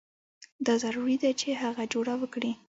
دا 0.65 0.73
ضروري 0.83 1.15
ده 1.23 1.29
چې 1.39 1.49
هغه 1.61 1.83
جوړه 1.93 2.13
وکړي. 2.17 2.51